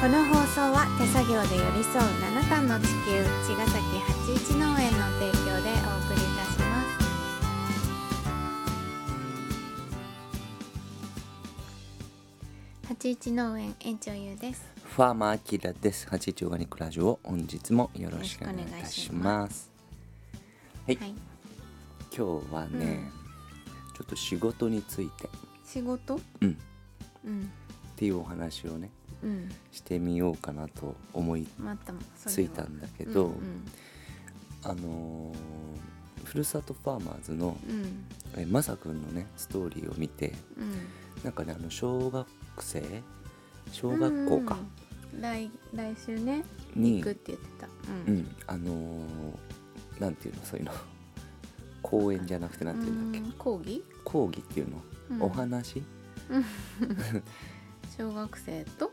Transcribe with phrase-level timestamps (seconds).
[0.00, 2.04] この放送は手作業で寄り添う
[2.34, 6.82] 七段の地球茅ヶ崎八一農園の提供でお送りいたしま
[12.88, 12.88] す。
[12.88, 14.64] 八一農園園長ゆうです。
[14.84, 16.08] ファーマーアキラです。
[16.08, 19.70] 八一オーガニックラジオ本日もよろしくお願いいたします。
[20.86, 21.14] はい、はい。
[22.16, 23.10] 今日はね、
[23.94, 25.28] ちょっと仕事について、
[25.62, 26.18] 仕事？
[26.40, 26.56] うん、
[27.26, 27.42] うん。
[27.42, 28.99] っていうお話をねうん
[29.72, 31.46] してみようかなと思い
[32.26, 33.34] ついたんだけど、うん
[34.62, 35.36] あのー
[36.22, 38.04] ふるさとファーマーズのうん。
[38.36, 41.24] えまさくんのねストーリーを見てうん。
[41.24, 42.26] なんかねあの小学
[42.60, 43.02] 生
[43.72, 44.58] 小学校か、
[45.14, 45.20] うん。
[45.20, 46.44] 来来週ね
[46.76, 47.66] に行くって言ってた。
[47.66, 47.70] う
[48.06, 48.18] うん。
[48.18, 50.72] んあのーなんていうのそういうの。
[51.82, 53.26] 公演じゃなくてなんていうんだっけ。
[53.26, 53.32] うん。
[53.32, 53.82] 講義？
[54.04, 55.22] 講義っていうの、うん。
[55.22, 55.82] お話？
[57.96, 58.86] 小学生と？
[58.86, 58.90] ん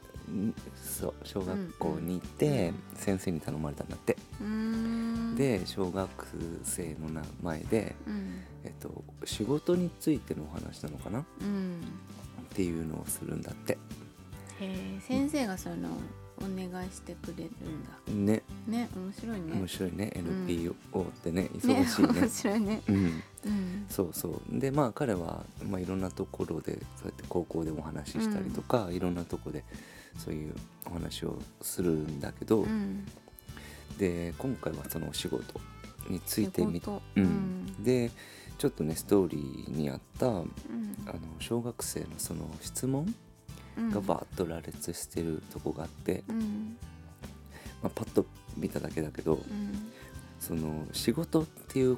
[0.76, 5.36] そう小学校に行って、先生に頼まれたんだって、うーん。
[5.36, 6.10] で小学
[6.64, 8.42] 生のな前で、うん。
[8.64, 11.20] えっと、仕事についてのお話なのかな？
[11.20, 11.82] っうん。
[12.54, 13.74] ていうのをするんだって。
[13.74, 13.78] へ
[14.62, 15.92] え先生がそのを
[16.40, 18.34] お願いしてくれるんだ。
[18.34, 18.44] ね。
[18.68, 19.54] ね面白いね。
[19.54, 20.12] 面白いね。
[20.16, 20.50] うん。
[20.50, 22.08] NPO ってねね忙しいね。
[22.22, 22.82] 面白いね。
[22.88, 23.86] うん、うん。
[23.90, 24.60] そうそう。
[24.60, 29.64] でまあ彼は、まあ、いろんなところでそうやって高校でもお話ししたりとか、いろんなとこで
[30.18, 30.54] そういう
[30.86, 33.06] お話をするんだけど、うん。
[33.98, 35.60] で今回はそのお仕事
[36.10, 37.02] についてみ仕事。
[37.16, 37.26] ううん。
[37.26, 38.12] んで
[38.58, 40.48] ちょっとねストーリーにあったあのうん
[41.40, 43.14] 小学生のその質問
[43.78, 43.90] うん。
[43.92, 46.78] がバーッと羅列してるとこがあって、うん。
[47.84, 49.92] まあ、パッと見ただけだけどうん。
[50.40, 51.98] その仕事っていう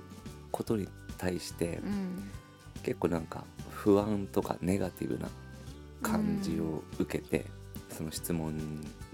[0.52, 2.30] ことに対してうん。
[2.84, 5.30] 結構なんか不安とかネガティブな
[6.02, 7.46] 感じを受けて、
[7.90, 8.54] その質問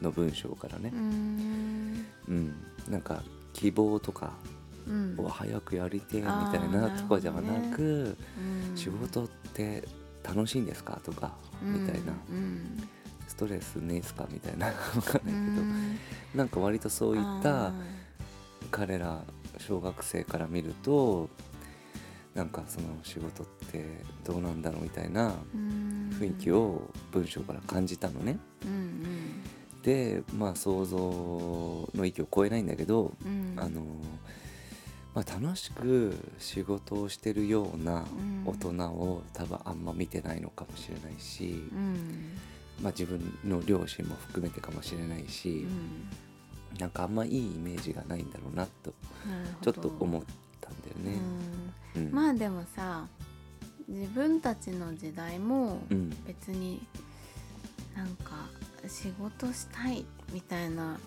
[0.02, 0.91] の文章からね。
[0.94, 2.06] う、ん。
[2.28, 2.53] うん、
[2.90, 4.34] なんか希望とか
[4.88, 5.16] うん。
[5.18, 8.16] を早くやりてえみたいなとかではななく、
[8.69, 8.78] うん。
[8.78, 9.88] 仕事って
[10.24, 12.14] 楽しいんですかとか、みたいな。
[12.30, 12.88] うん。
[13.28, 14.68] ストレスねえっすかみたいな。
[14.68, 16.00] わかんうないけど、ん。
[16.35, 17.74] なんか割とそういったあ
[18.72, 19.24] 彼ら
[19.58, 21.30] 小学生から見ると
[22.34, 23.85] なんかその仕事って
[24.24, 25.34] どうなんだろうみたいな
[26.20, 28.38] 雰囲気を文章から感じたのね。
[28.66, 29.42] うん
[29.84, 30.98] でまあ想像
[31.94, 33.53] の域を超えないんだけど、うん。
[33.53, 33.81] うんあの
[35.14, 38.44] まあ、楽しく仕事をしてるようなうん。
[38.46, 42.38] 大人を多分あんま見てないのかもしれないし、うん。
[42.82, 45.66] まあ、自分の両親も含めてかもしれないし、
[46.78, 48.94] なんかあんまいいイメージがないんだろうなと
[49.62, 50.24] ちょっと思っ
[50.59, 51.22] たんだよね。
[51.96, 52.12] うん。
[52.12, 53.08] まあでもさ
[53.88, 56.81] 自分たちの時代もうん別に
[57.96, 58.50] なんか
[58.88, 60.97] 仕事したいみたいな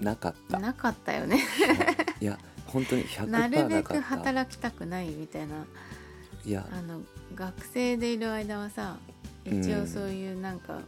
[0.00, 0.58] なかった。
[0.60, 1.42] なかったよね
[2.20, 3.98] いや本当に100%なるべく。
[4.00, 5.66] 働きたくないみたいな
[6.44, 7.02] いやあの
[7.34, 8.96] 学生でいる間はさ
[9.44, 10.80] 一応そういうなんか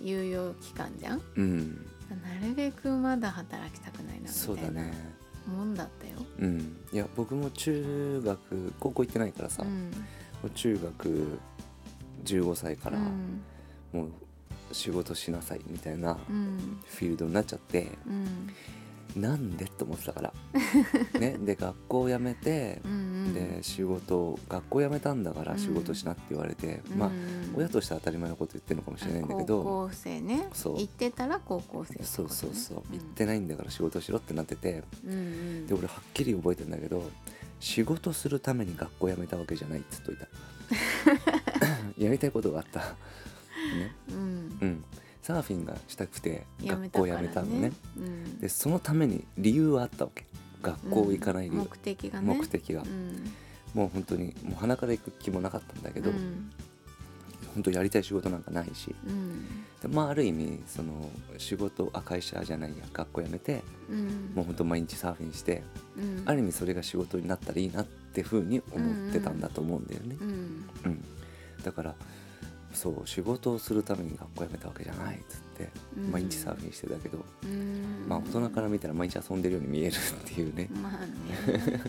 [0.00, 4.92] 猶予期間じゃん、うんなるべくまだ働きたくないなみたいなそうだね。
[5.46, 6.14] もんだったよ。
[6.38, 6.76] うん。
[6.92, 9.90] いや僕も中学高校行ってないからさ、もうん。
[10.44, 11.38] う中学
[12.24, 13.42] 15歳からうん。
[13.92, 14.10] もう
[14.72, 16.78] 仕事しなさいみたいなうん。
[16.86, 19.20] フィールドになっちゃって、うん。
[19.20, 19.64] なんで？
[19.66, 20.32] と思ってたから。
[21.20, 26.98] ね、で学校辞めてう、んで仕事学校辞めたんだから仕事しなって言われて、うん。
[26.98, 27.10] まあ
[27.54, 30.48] 親としては当たり前のこと言ってるのかもしれないんだけど高校生ね。
[30.52, 30.78] そう。
[30.78, 34.82] 行ってたら高校生そうそうそう、行ってないんだから仕事しろってなってて。
[35.66, 37.02] で俺はっきり覚えてんだけど
[37.60, 40.26] 仕事するために学校辞めたわけじゃないっつっといた。
[41.98, 42.80] やりたいことがあった。
[42.80, 43.94] ね。
[44.10, 44.58] うん。
[44.60, 44.84] うん。
[45.22, 47.72] サーフィンがしたくて学校辞めたのね。
[47.96, 48.38] うん。
[48.38, 50.24] でそのために理由はあったわけ
[50.66, 52.34] 学校行かない理由、目的がね。
[52.34, 53.32] 目的が、うん。
[53.74, 56.50] もう本当にもう鼻から行く気もなかったんだけど、うん。
[57.54, 58.94] 本当やりたい仕事なんかないし。
[59.06, 59.44] うん。
[59.82, 64.32] でまあある意味その仕事あ会社じゃないや学校辞めてうん。
[64.34, 65.62] もう本当毎日サーフィンして、
[65.96, 66.22] うん。
[66.26, 70.28] ある意味それが仕事になったらいいなってふうに思ってたんだと思うんだよね、うん。
[70.84, 71.04] うん。
[71.62, 71.94] だから
[72.76, 76.12] そう仕事をするために学校辞めたわけじゃないっつって、うん。
[76.12, 78.04] 毎日サーフィンしてたけど、うん。
[78.06, 80.68] まあ大人から見たら毎日遊んでるように見えるっていうね。
[80.82, 81.80] まあね。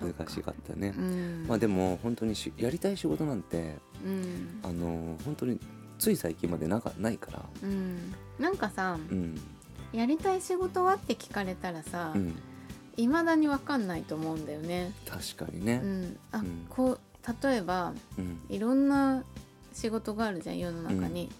[0.18, 1.44] 難しかったね、うん。
[1.46, 4.60] まあでも本当にしやりたい仕事なんてうん。
[4.62, 5.60] あの本当に
[5.98, 7.42] つい最近までなんかないから。
[7.62, 8.14] うん。
[8.38, 9.40] なんかさうん。
[9.92, 12.34] やりたい仕事はって聞かれたらさうん。
[12.96, 14.92] いまだに分かんないと思うんだよね。
[15.06, 17.00] 確かにねうん、あ、うんこう
[17.42, 19.24] 例えばうんいろんな
[19.72, 21.30] 仕事があるじゃん世の中に。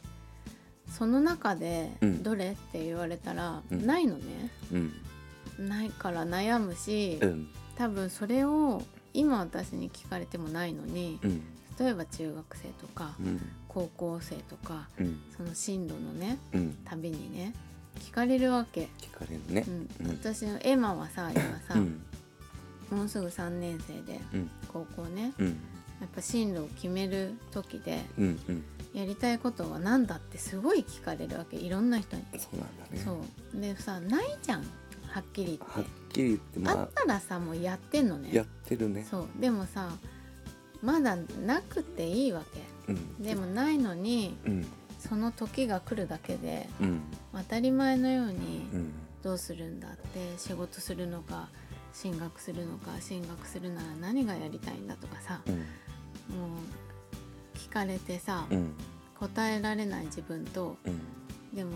[0.91, 2.23] その中でうん。
[2.23, 3.87] どれって言われたら、うん。
[3.87, 4.51] ないのね。
[4.73, 5.69] うん。
[5.69, 7.49] ないから悩むし、うん。
[7.77, 8.83] 多分それを
[9.15, 11.43] 今私に聞かれてもないのにうん。
[11.79, 13.41] 例えば中学生とかうん。
[13.69, 15.21] 高校生とかうん。
[15.37, 16.79] その進路のねうん。
[16.85, 17.55] 旅にね
[18.01, 19.65] 聞かれるわけ、聞かれるね。
[19.67, 20.07] うん。
[20.07, 20.11] うん。
[20.13, 22.03] 私のエマはさ今さ、うん。
[22.91, 24.51] もうすぐ3年生でうん。
[24.69, 25.33] 高校ね。
[25.39, 25.57] うん
[26.01, 28.65] やっぱ進路を決める時でうんうん。
[28.95, 31.57] やりたいことは何だってすごい聞かれるわけ。
[31.57, 32.25] いろんな人に。
[32.37, 32.99] そうなんだね。
[32.99, 33.21] そ
[33.57, 33.61] う。
[33.61, 34.65] でさないじゃん。
[35.07, 36.85] はっきりはっ言って、きり言ってまあ。
[36.85, 38.31] ったらさもうやってんのね。
[38.33, 39.07] あやってるね。
[39.09, 39.27] そう。
[39.41, 39.91] でもさ
[40.83, 42.43] まだなくていいわ
[42.87, 42.93] け。
[42.93, 43.23] うん。
[43.23, 44.67] でもないのにうん。
[44.99, 47.01] その時が来るだけでうん。
[47.33, 48.93] 当たり前のようにうん。
[49.23, 49.99] どうするんだって
[50.39, 51.49] 仕事するのか
[51.93, 55.43] 進学するのか進学するなら何がやりたいんだとかさ
[56.33, 58.75] うんもう聞かれてさうん。
[59.19, 61.01] 答えられない自分とうん。
[61.55, 61.73] でも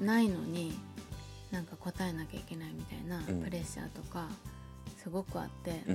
[0.00, 0.78] ないのに
[1.50, 3.42] なんか答えなきゃいけないみたいなうん。
[3.42, 4.28] プレッシャーとか
[5.02, 5.94] すごくあって、うん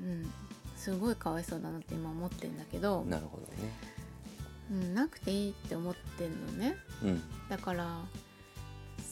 [0.00, 0.32] うん。
[0.76, 3.70] すごいかわいそうだなって今思ってんだけどうん、なるほどね。
[4.70, 6.76] うん、なくていいって思ってんのね。
[7.02, 7.22] うん。
[7.48, 8.00] だから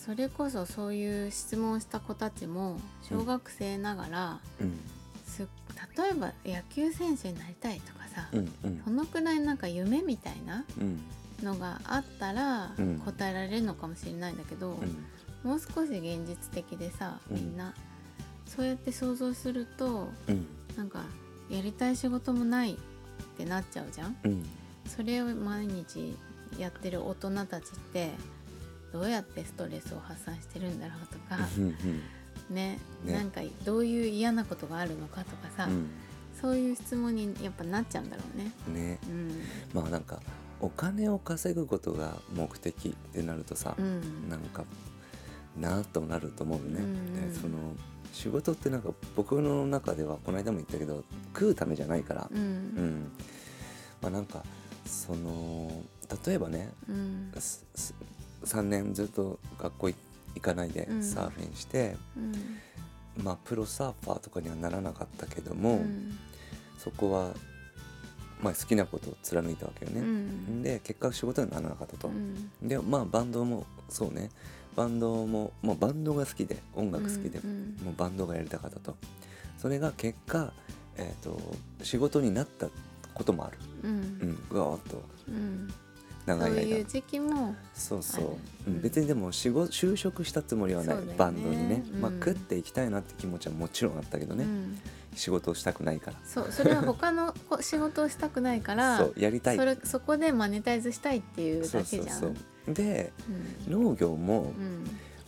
[0.05, 4.41] それこそそういう質問した子たちも小学生ながら、
[5.99, 8.83] 例えば野球選手になりたいとかさ、うんうん。
[8.85, 11.01] そのくらいなんか夢みたいなうん。
[11.43, 12.99] のがあったらうん。
[12.99, 15.49] 答えられるのかもしれないんだけど、うん。
[15.49, 17.37] もう少し現実的でさうん。
[17.37, 17.75] みんな、
[18.47, 20.47] そうやって想像するとうん。
[20.77, 21.03] なんか
[21.49, 22.77] やりたい仕事もないっ
[23.37, 24.17] てなっちゃうじゃん。
[24.25, 24.45] うん。
[24.87, 26.17] それを毎日
[26.59, 28.11] やってる大人たちって
[28.93, 31.39] どうやってストレスを発散してるんだろうとか
[32.51, 33.13] ねね。
[33.13, 35.91] なんかどういう嫌なことがあるのかとかさ、うん
[36.41, 38.53] そういう質問にやっぱなっちゃうんだろうね。
[38.81, 38.99] ね。
[39.09, 39.43] うん。
[39.73, 40.21] まあなんか
[40.61, 44.29] お金を稼ぐことが目的ってなるとさ、うん。
[44.29, 44.65] なんか
[45.59, 46.75] なとなると思うね、うん。
[46.77, 47.56] うんでその
[48.12, 52.29] 仕事ってなんか僕の中ではこの間も言ったけど食うためじゃないから。
[52.31, 52.43] ううん。
[52.43, 53.12] ん、
[54.03, 54.44] まあなんか
[54.85, 55.71] その
[56.26, 57.33] 例えばねうん。
[57.38, 57.94] すす
[58.44, 59.94] 3年ずっと学校い
[60.35, 61.03] 行かないでうん。
[61.03, 62.33] サーフィンして、うん
[63.23, 66.19] まあプロサーファーとかにはならなかったけどうも、ん。
[66.79, 67.35] そこは、
[68.43, 70.01] まあ、好きなことを貫いたわけようね。
[70.01, 70.63] ん。
[70.63, 72.09] で結果仕事にはならなかったと。
[72.09, 72.51] うん。
[72.63, 74.31] でまあバンドもそうね。
[74.77, 77.77] バンドももうバンドが好きで音楽好きで、うん。
[77.83, 78.97] もうバンドがやりたかったと。
[79.59, 80.53] それが結果、
[80.97, 81.39] えー、と
[81.83, 82.69] 仕事になった
[83.13, 83.91] こともある、うん。
[83.91, 85.03] うん、うわーっと。
[85.29, 85.73] うん
[86.27, 86.61] 長い間。
[86.61, 88.25] そういう時期もそうそう。
[88.67, 88.83] うんうん。
[88.83, 91.15] 別にでも仕事就職したつもりはない、ね。
[91.17, 94.79] バンドにね、まあ、うん食っていきたいなって気持ちはもちろんあったけどね、うん。
[95.15, 96.17] 仕事をしたくないから。
[96.25, 99.57] そうそれは他のこ仕事をしたくないから そうやりたい。
[99.57, 102.21] それそこでマネタイズしたいっていうそうそうだけじゃん。
[102.21, 102.75] そう。
[102.75, 103.13] で
[103.67, 103.83] うん。
[103.83, 104.85] 農業もうん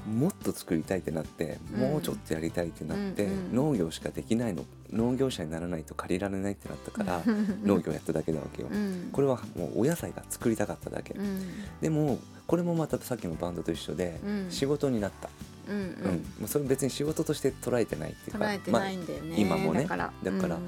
[0.06, 1.80] もっと作りたいってなって、うん。
[1.80, 3.56] もうちょっとやりたいってなって、うんうん。
[3.56, 7.22] 農業しかできないの農業者にならないと借りられないってなったから
[7.64, 9.08] 農業やっただけなわけよ、うん。
[9.12, 11.40] これはもうお野菜が作りたかっただけ、うん。
[11.80, 14.46] でもこれもまたさっきのバンドと一緒で、うん。
[14.50, 15.30] 仕事になった、
[15.68, 16.48] うんううん。
[16.48, 19.82] それ別に仕事として捉えてないっていうか捉えてないんだよね、今もね。
[19.82, 20.12] だから。
[20.22, 20.58] だから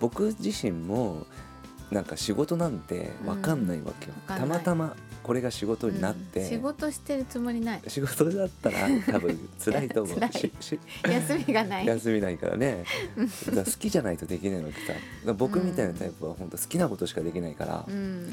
[0.00, 1.26] 僕自身も
[1.90, 6.20] なんか仕事なんて分かんないわけよ、うんたまたまこれが仕事になっうん。
[6.26, 7.82] て、仕事してるつもりない。
[7.86, 10.18] 仕事だったら 多分辛いと思う。
[10.18, 10.80] 休
[11.46, 11.86] みがない。
[11.86, 12.84] 休みないからね。
[13.46, 14.74] だから好きじゃないとできないわけ
[15.26, 15.34] さ。
[15.34, 18.30] 僕みたいなタイプは本当好きなことしかできないからう、ん。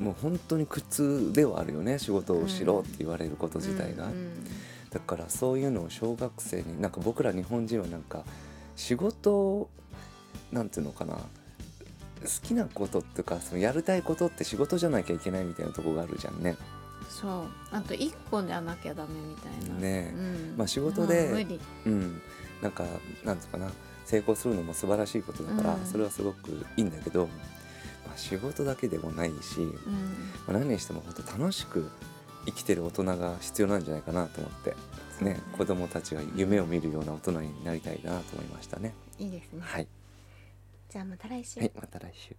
[0.00, 1.98] もう本当に苦痛ではあるよね。
[1.98, 4.44] 仕事をしろって言われること自体が、うん。
[4.90, 8.24] だからそういうのを小学生になんか僕ら日本人はなんか
[8.74, 9.70] 仕事を
[10.50, 11.14] なんていうのかな。
[11.14, 11.20] 好
[12.42, 16.56] きなことっていうかそのやりたいことって仕事じゃなきゃいけないみたいなとこがあるじゃんね。
[17.08, 17.44] そう。
[17.70, 19.76] あと一個じゃなきゃダメみたいな。
[19.80, 20.20] ねう
[20.54, 20.54] ん。
[20.56, 21.60] まあ仕事で無理。
[21.86, 22.20] うん、
[22.62, 22.84] なんか
[23.24, 23.70] なんつうかな。
[24.04, 25.84] 成功するのも素晴らしいことだから、うん。
[25.84, 27.26] それはすごくいいんだけど、
[28.06, 29.72] まあ、仕事だけでもないし、うん。
[30.46, 31.90] まあ、何にしても本当楽しく
[32.46, 34.76] 生きてる大人が必要なんじゃないかなと思って、
[35.24, 38.94] ね、子供たちが夢を見るような大人になりたいなと思いましたね。
[39.18, 39.60] いいですね。
[39.60, 39.88] はい、
[40.88, 42.36] じゃあまた来週はい、また来週。